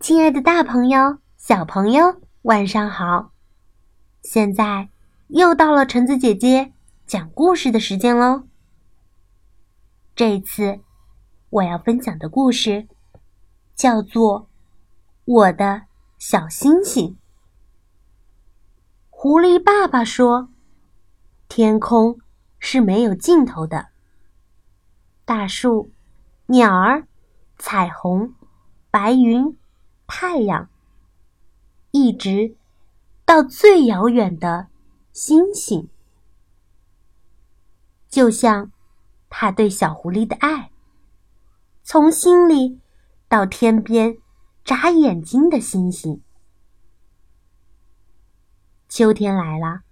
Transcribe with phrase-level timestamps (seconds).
[0.00, 3.32] 亲爱的，大朋友、小朋友，晚上好！
[4.22, 4.88] 现在
[5.26, 6.72] 又到了橙子姐姐
[7.06, 8.44] 讲故事的时间喽。
[10.16, 10.80] 这次
[11.50, 12.88] 我要分享的故事
[13.74, 14.44] 叫做
[15.26, 15.82] 《我的
[16.18, 17.10] 小星星》。
[19.10, 20.48] 狐狸爸爸说
[21.46, 22.18] ：“天空
[22.58, 23.88] 是没有尽头的，
[25.26, 25.92] 大树、
[26.46, 27.06] 鸟儿、
[27.58, 28.34] 彩虹、
[28.90, 29.54] 白云。”
[30.10, 30.68] 太阳，
[31.92, 32.56] 一直
[33.24, 34.66] 到最遥远的
[35.12, 35.88] 星星，
[38.08, 38.72] 就像
[39.28, 40.72] 他对小狐狸的爱，
[41.84, 42.80] 从心里
[43.28, 44.18] 到天边
[44.64, 46.20] 眨眼睛的星星。
[48.88, 49.82] 秋天来了，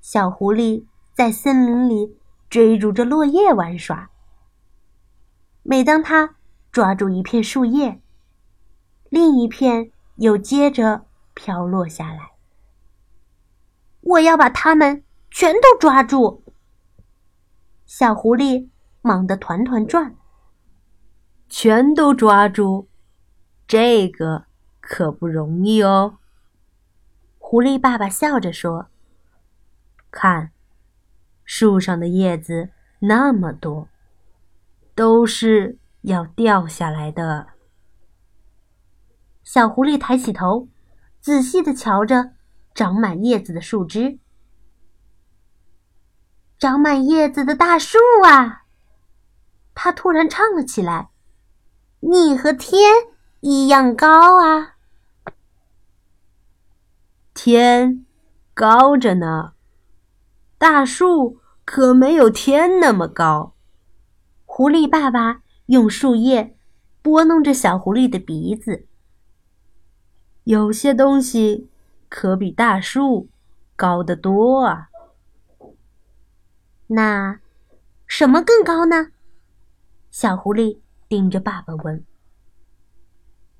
[0.00, 2.16] 小狐狸在森林里
[2.48, 4.10] 追逐着落叶玩耍。
[5.62, 6.36] 每当它
[6.72, 8.00] 抓住一片树叶，
[9.10, 12.30] 另一片又接着飘落下来。
[14.00, 16.42] 我要把它们全都抓住。
[17.84, 18.70] 小狐狸
[19.02, 20.16] 忙得团团转。
[21.48, 22.86] 全都抓住，
[23.66, 24.44] 这个
[24.80, 26.18] 可不容易哦。
[27.38, 28.86] 狐狸爸爸笑着说
[30.12, 30.52] ：“看，
[31.44, 33.88] 树上的叶子那么多，
[34.94, 37.48] 都是要掉下来的。”
[39.52, 40.68] 小狐狸抬起头，
[41.20, 42.34] 仔细的瞧着
[42.72, 44.20] 长满叶子的树枝。
[46.56, 48.62] 长满叶子的大树啊！
[49.74, 51.10] 它突然唱了起来
[51.98, 52.92] ：“你和天
[53.40, 54.76] 一样高啊！”
[57.34, 58.06] 天
[58.54, 59.54] 高着呢，
[60.58, 63.56] 大树可没有天那么高。
[64.44, 66.56] 狐狸爸爸用树叶
[67.02, 68.86] 拨弄着小狐狸的鼻子。
[70.44, 71.68] 有些东西
[72.08, 73.28] 可比大树
[73.76, 74.88] 高得多啊！
[76.88, 77.40] 那
[78.06, 79.12] 什么更高呢？
[80.10, 82.04] 小狐狸盯着爸爸问。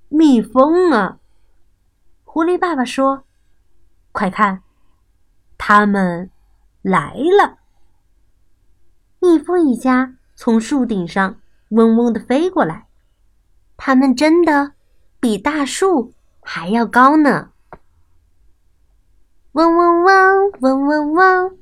[0.08, 1.20] 蜜蜂啊！
[2.24, 3.24] 狐狸爸爸说
[4.10, 4.62] ：“快看，
[5.58, 6.30] 它们
[6.82, 7.58] 来了！”
[9.20, 12.88] 蜜蜂一家从树顶上嗡嗡的飞过来，
[13.76, 14.72] 它们真的
[15.20, 16.14] 比大树。
[16.42, 17.50] 还要高呢！
[19.52, 21.58] 嗡嗡嗡，嗡嗡嗡。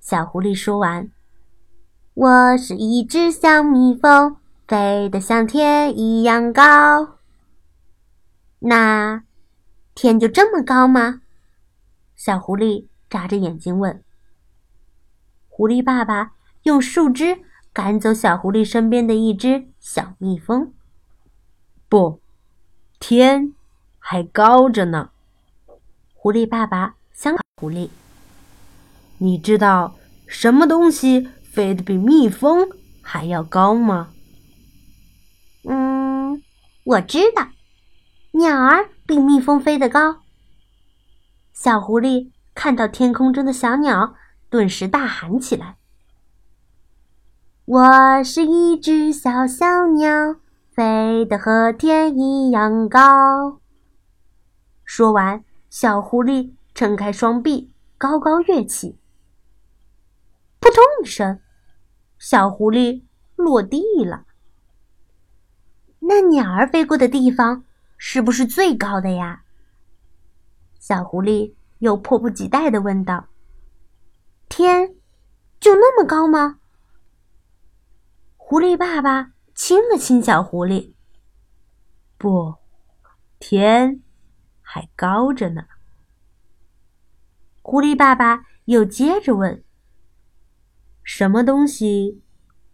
[0.00, 1.10] 小狐狸说完
[2.14, 7.18] ：“我是一只小蜜蜂，飞得像天一样高。”
[8.60, 9.24] 那
[9.94, 11.22] 天就这么高吗？
[12.14, 14.02] 小狐狸眨着眼睛问。
[15.48, 17.40] 狐狸爸爸用树枝
[17.72, 20.72] 赶走小狐狸身边的一只小蜜蜂。
[21.88, 22.20] 不，
[23.00, 23.54] 天。
[24.04, 25.10] 还高着呢，
[26.12, 27.88] 狐狸爸爸想狐狸。
[29.18, 29.94] 你知道
[30.26, 32.68] 什么东西飞得比蜜蜂
[33.00, 34.08] 还要高吗？
[35.64, 36.42] 嗯，
[36.84, 37.46] 我知道，
[38.32, 40.16] 鸟儿比蜜蜂飞得高。
[41.52, 44.16] 小狐狸看到天空中的小鸟，
[44.50, 45.76] 顿时大喊起来
[47.64, 50.34] ：“我是一只小小鸟，
[50.74, 53.60] 飞得和天一样高。”
[54.94, 58.98] 说完，小狐狸撑开双臂，高高跃起。
[60.60, 61.40] 扑通一声，
[62.18, 63.02] 小狐狸
[63.34, 64.26] 落地了。
[66.00, 67.64] 那鸟儿飞过的地方
[67.96, 69.44] 是不是最高的呀？
[70.78, 73.28] 小狐狸又迫不及待的问道
[74.50, 74.94] ：“天
[75.58, 76.58] 就那么高吗？”
[78.36, 80.92] 狐狸爸爸亲了亲小狐狸
[82.18, 82.56] ：“不，
[83.38, 84.02] 天。”
[84.74, 85.64] 还高着呢。
[87.60, 89.62] 狐狸爸爸又接着问
[91.04, 92.22] ：“什么东西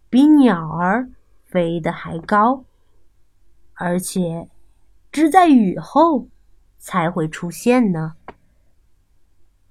[0.08, 1.10] 比鸟儿
[1.44, 2.64] 飞得还高？
[3.74, 4.48] 而且
[5.10, 6.28] 只在雨后
[6.78, 8.14] 才会出现呢？”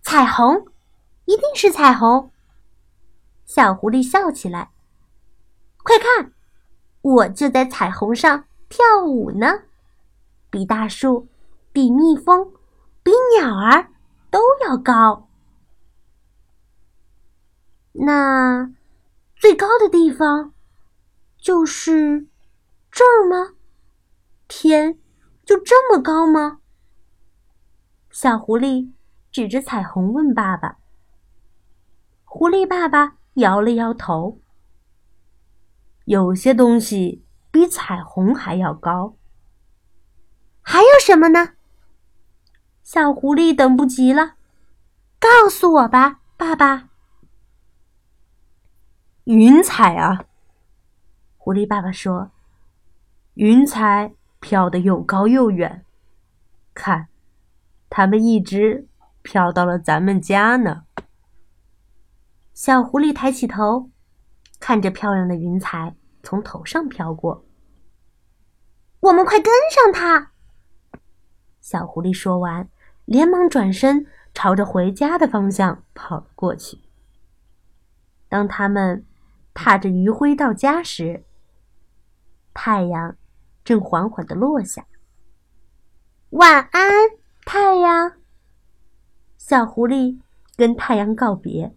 [0.03, 0.67] 彩虹，
[1.23, 2.29] 一定是彩虹。
[3.45, 4.71] 小狐狸笑起来
[5.81, 6.33] ：“快看，
[7.01, 9.47] 我就在彩虹上跳舞呢，
[10.49, 11.29] 比大树。”
[11.77, 12.53] 比蜜蜂、
[13.03, 13.91] 比鸟儿
[14.31, 15.29] 都要高。
[17.91, 18.73] 那
[19.35, 20.55] 最高的地方
[21.37, 22.25] 就是
[22.89, 23.53] 这儿吗？
[24.47, 24.97] 天
[25.45, 26.61] 就这么高吗？
[28.09, 28.91] 小狐狸
[29.29, 30.79] 指着彩虹问爸爸。
[32.23, 34.41] 狐狸爸爸摇了摇头。
[36.05, 39.15] 有些东西比彩虹还要高。
[40.63, 41.53] 还有什么呢？
[42.89, 44.35] 小狐狸等不及了，
[45.19, 46.87] 告诉我吧，爸爸。
[49.25, 50.23] 云彩啊！
[51.35, 52.31] 狐狸爸爸说
[53.35, 55.83] ：“云彩飘得又高又远，
[56.73, 57.09] 看，
[57.89, 58.87] 它们一直
[59.21, 60.85] 飘到了咱们家呢。”
[62.55, 63.89] 小狐狸抬起头，
[64.61, 65.93] 看着漂亮的云彩
[66.23, 67.43] 从头上飘过。
[69.01, 70.31] 我们快跟上它！
[71.59, 72.69] 小狐狸说完，
[73.07, 76.81] 连忙转身朝着回家的方向跑了过去。
[78.27, 79.05] 当他们
[79.53, 81.23] 踏着余晖到家时，
[82.53, 83.15] 太阳
[83.63, 84.85] 正缓缓的落下。
[86.31, 86.91] 晚安，
[87.45, 88.11] 太阳！
[89.37, 90.19] 小狐狸
[90.57, 91.73] 跟太阳告别。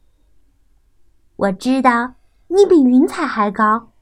[1.36, 2.14] 我知道
[2.48, 3.92] 你比云彩还高，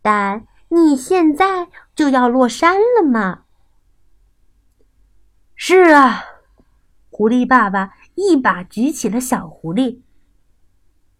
[0.00, 3.42] 但你现在就要落山了吗？
[5.60, 6.24] 是啊，
[7.10, 10.02] 狐狸爸爸一把举起了小狐狸。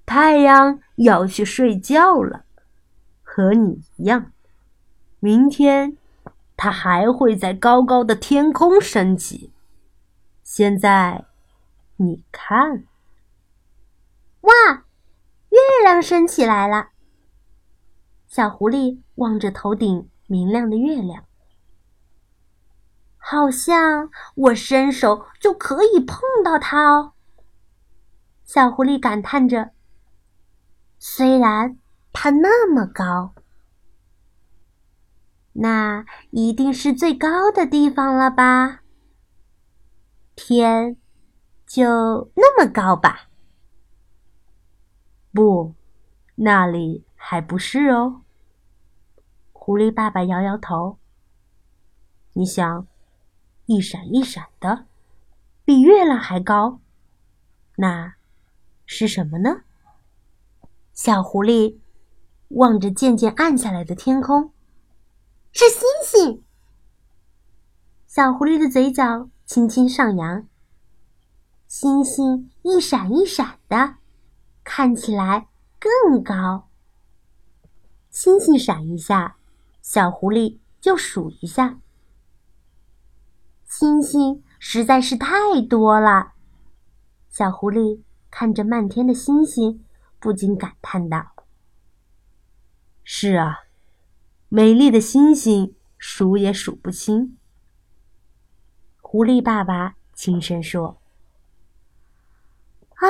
[0.07, 2.45] 太阳要去睡觉了，
[3.25, 4.31] 和你一样。
[5.19, 5.99] 明天，
[6.57, 9.53] 它还会在高高的天空升起。
[10.45, 11.25] 现在，
[11.97, 12.85] 你看，
[14.43, 14.53] 哇！
[15.49, 16.91] 月亮升起来了。
[18.29, 21.25] 小狐狸望着头顶明亮的月亮，
[23.31, 27.13] 好像我伸手就可以碰到它哦。
[28.43, 29.73] 小狐狸感叹着
[30.99, 31.77] ：“虽然
[32.11, 33.35] 它那么高，
[35.53, 38.81] 那一定是最高的地方了吧？
[40.35, 40.97] 天
[41.67, 43.29] 就那么高吧？”
[45.35, 45.75] 不，
[46.37, 48.23] 那里还不是哦。
[49.53, 50.99] 狐狸爸爸摇摇头。
[52.33, 52.87] 你想，
[53.69, 54.87] 一闪一闪的，
[55.63, 56.81] 比月亮还高，
[57.77, 58.15] 那
[58.87, 59.61] 是什么呢？
[60.95, 61.77] 小狐狸
[62.49, 64.55] 望着渐渐暗下来的天空，
[65.53, 66.43] 是星星。
[68.07, 70.49] 小狐狸的嘴角轻轻上扬，
[71.67, 73.97] 星星一闪一闪的。
[74.65, 75.49] 看起来
[75.79, 76.69] 更高。
[78.09, 79.37] 星星闪一下，
[79.83, 81.79] 小狐狸就数一下。
[83.69, 86.33] 星星实在是太多了，
[87.29, 88.01] 小狐狸
[88.31, 89.85] 看着漫天的星星，
[90.19, 91.33] 不禁感叹道
[93.05, 93.61] ：“是啊，
[94.49, 97.37] 美丽的星星数也数不清。”
[99.03, 100.99] 狐狸爸爸轻声说
[102.97, 103.07] ：“啊。”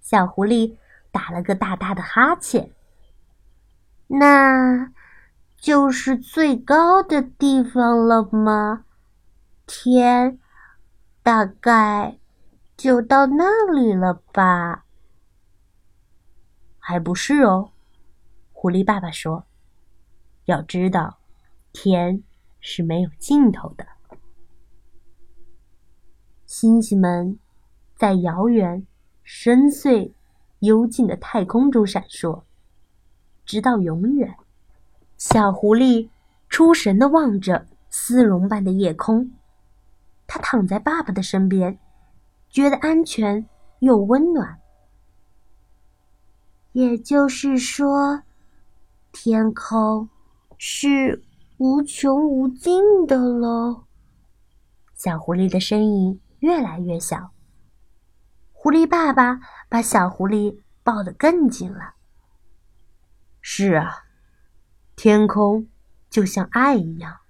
[0.00, 0.76] 小狐狸
[1.10, 2.70] 打了个大大的哈欠。
[4.06, 4.92] 那
[5.62, 8.84] 就是最高的地方了吗？
[9.64, 10.40] 天
[11.22, 12.18] 大概
[12.76, 14.84] 就到那里了吧？
[16.80, 17.70] 还不是哦，
[18.52, 19.46] 狐狸爸爸说
[20.46, 21.20] ：“要知道，
[21.72, 22.24] 天
[22.58, 23.86] 是没有尽头的。
[26.44, 27.38] 星星们
[27.94, 28.84] 在遥远。”
[29.22, 30.12] 深邃、
[30.58, 32.42] 幽静的太空中闪烁，
[33.44, 34.36] 直到永远。
[35.24, 36.10] 小狐狸
[36.48, 39.30] 出神的望着丝绒般的夜空，
[40.26, 41.78] 它躺在爸爸的身边，
[42.48, 43.48] 觉得安全
[43.78, 44.58] 又温暖。
[46.72, 48.24] 也就是说，
[49.12, 50.08] 天空
[50.58, 51.22] 是
[51.56, 53.84] 无穷无尽的喽。
[54.96, 57.30] 小狐狸的声音越来越小。
[58.52, 59.38] 狐狸爸爸
[59.68, 61.94] 把小狐狸抱得更紧了。
[63.40, 64.02] 是啊，
[65.02, 65.66] 天空
[66.08, 67.22] 就像爱一样，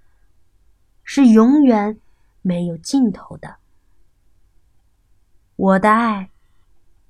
[1.05, 1.99] 是永远
[2.43, 3.57] 没有尽头的。
[5.57, 6.31] 我的爱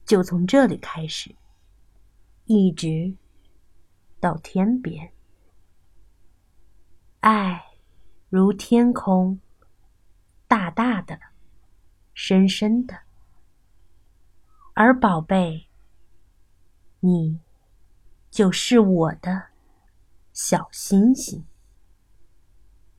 [0.04, 1.34] 就从这里开始，
[2.44, 3.16] 一直
[4.20, 5.12] 到天边。
[7.18, 7.64] 爱
[8.28, 9.40] 如天空，
[10.46, 11.18] 大大的，
[12.14, 13.00] 深深的。
[14.74, 15.66] 而宝贝，
[17.00, 17.40] 你
[18.30, 19.48] 就是我的
[20.32, 21.44] 小星星，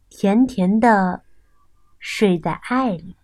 [0.10, 1.24] 甜甜的
[1.98, 3.16] 睡在爱里。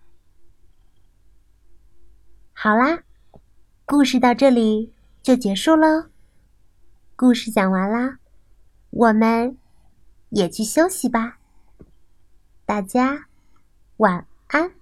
[2.54, 3.04] 好啦，
[3.86, 6.10] 故事到这里就结束喽。
[7.16, 8.18] 故事讲完啦，
[8.90, 9.58] 我们
[10.30, 11.38] 也去休息吧。
[12.66, 13.28] 大家
[13.98, 14.79] 晚安。